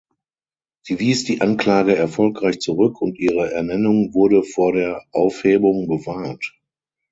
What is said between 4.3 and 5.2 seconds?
vor der